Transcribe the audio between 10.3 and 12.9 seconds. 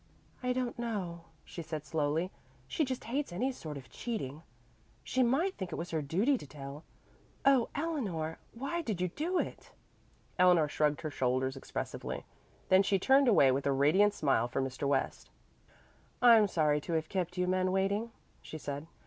Eleanor shrugged her shoulders expressively. Then